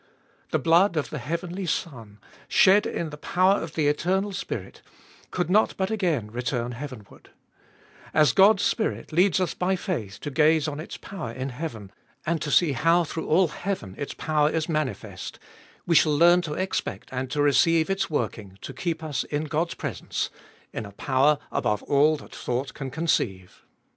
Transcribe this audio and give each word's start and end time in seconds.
The 0.49 0.57
blood 0.57 0.97
of 0.97 1.11
the 1.11 1.19
heavenly 1.19 1.67
Son, 1.67 2.17
shed 2.47 2.87
in 2.87 3.11
the 3.11 3.19
power 3.19 3.61
of 3.61 3.75
the 3.75 3.87
Eternal 3.87 4.31
Spirit, 4.33 4.81
could 5.29 5.47
not 5.47 5.77
but 5.77 5.91
again 5.91 6.31
return 6.31 6.71
heavenward: 6.71 7.29
as 8.11 8.31
God's 8.33 8.63
Spirit 8.63 9.13
leads 9.13 9.39
us 9.39 9.53
by 9.53 9.75
faith 9.75 10.19
to 10.21 10.31
gaze 10.31 10.67
on 10.67 10.79
its 10.79 10.97
power 10.97 11.31
in 11.31 11.49
heaven, 11.49 11.91
and 12.25 12.41
to 12.41 12.49
see 12.49 12.71
how 12.71 13.03
through 13.03 13.27
all 13.27 13.49
heaven 13.49 13.93
its 13.95 14.15
power 14.15 14.49
is 14.49 14.67
manifest, 14.67 15.37
we 15.85 15.93
shall 15.93 16.17
learn 16.17 16.41
to 16.41 16.55
expect 16.55 17.09
and 17.11 17.29
to 17.29 17.39
receive 17.39 17.87
its 17.87 18.09
working 18.09 18.57
to 18.61 18.73
keep 18.73 19.03
us 19.03 19.23
in 19.25 19.43
God's 19.43 19.75
presence, 19.75 20.31
in 20.73 20.83
a 20.87 20.91
power 20.93 21.37
above 21.51 21.83
all 21.83 22.17
that 22.17 22.33
thought 22.33 22.73
can 22.73 22.89
conceive. 22.89 23.67